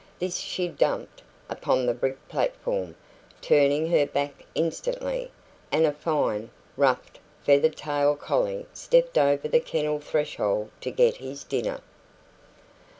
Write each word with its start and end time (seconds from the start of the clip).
This 0.17 0.37
she 0.37 0.67
dumped 0.67 1.21
upon 1.47 1.85
the 1.85 1.93
brick 1.93 2.27
platform, 2.27 2.95
turning 3.39 3.91
her 3.91 4.07
back 4.07 4.45
instantly; 4.55 5.29
and 5.71 5.85
a 5.85 5.91
fine, 5.91 6.49
ruffed, 6.75 7.19
feather 7.43 7.69
tailed 7.69 8.17
collie 8.19 8.65
stepped 8.73 9.19
over 9.19 9.47
the 9.47 9.59
kennel 9.59 9.99
threshold 9.99 10.71
to 10.81 10.89
get 10.89 11.17
his 11.17 11.43
dinner. 11.43 11.81